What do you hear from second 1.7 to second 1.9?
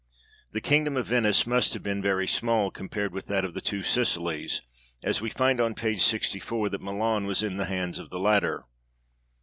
have